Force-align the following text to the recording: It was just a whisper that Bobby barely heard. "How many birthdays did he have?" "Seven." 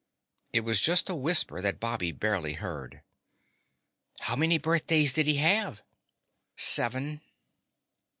It 0.51 0.61
was 0.61 0.81
just 0.81 1.11
a 1.11 1.15
whisper 1.15 1.61
that 1.61 1.79
Bobby 1.79 2.11
barely 2.11 2.53
heard. 2.53 3.03
"How 4.21 4.35
many 4.35 4.57
birthdays 4.57 5.13
did 5.13 5.27
he 5.27 5.35
have?" 5.35 5.83
"Seven." 6.57 7.21